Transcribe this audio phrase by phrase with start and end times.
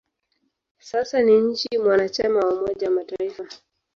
[0.79, 3.45] Sasa ni nchi mwanachama wa Umoja wa Mataifa.